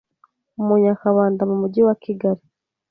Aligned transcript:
mu 0.65 0.75
Nyakabanda 0.83 1.41
mu 1.49 1.55
mujyi 1.61 1.81
wa 1.87 1.95
Kigali. 2.03 2.43